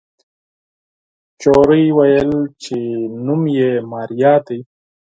نجلۍ 1.35 1.83
وويل 1.97 2.31
چې 2.63 2.77
نوم 3.25 3.41
يې 3.57 3.71
ماريا 3.91 4.33
دی. 4.45 4.59